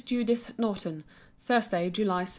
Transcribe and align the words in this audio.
JUDITH 0.03 0.57
NORTON 0.57 1.03
THURSDAY, 1.41 1.91
JULY 1.91 2.23
6. 2.23 2.29